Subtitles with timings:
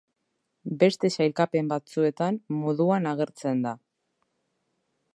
[0.83, 3.79] Beste sailkapen batzuetan moduan agertzen da.